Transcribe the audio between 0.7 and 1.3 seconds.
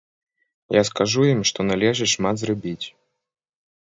Я скажу